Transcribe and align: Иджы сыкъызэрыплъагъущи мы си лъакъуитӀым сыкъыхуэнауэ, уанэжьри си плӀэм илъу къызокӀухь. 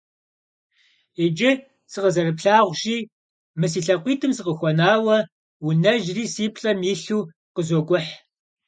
Иджы 1.23 1.51
сыкъызэрыплъагъущи 1.91 2.97
мы 3.59 3.67
си 3.71 3.79
лъакъуитӀым 3.85 4.31
сыкъыхуэнауэ, 4.37 5.17
уанэжьри 5.65 6.23
си 6.33 6.45
плӀэм 6.53 6.79
илъу 6.91 7.21
къызокӀухь. 7.55 8.11